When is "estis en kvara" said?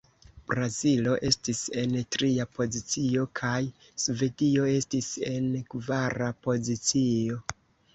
4.81-6.37